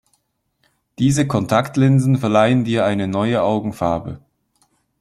[0.97, 4.19] Diese Kontaktlinsen verleihen dir eine neue Augenfarbe.